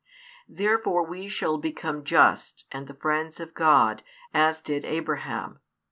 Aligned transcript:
Therefore 0.49 1.03
we 1.05 1.29
shall 1.29 1.59
become 1.59 2.03
just 2.03 2.65
and 2.71 2.87
the 2.87 2.95
friends 2.95 3.39
of 3.39 3.53
God, 3.53 4.01
as 4.33 4.59
did 4.59 4.83
Abraham. 4.83 5.59